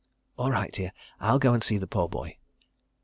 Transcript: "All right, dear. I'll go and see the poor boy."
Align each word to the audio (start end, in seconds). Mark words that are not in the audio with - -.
"All 0.35 0.49
right, 0.49 0.71
dear. 0.71 0.93
I'll 1.19 1.37
go 1.37 1.53
and 1.53 1.63
see 1.63 1.77
the 1.77 1.85
poor 1.85 2.09
boy." 2.09 2.37